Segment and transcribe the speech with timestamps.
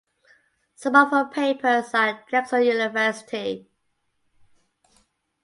[0.73, 3.69] Some of her papers are at Drexel University.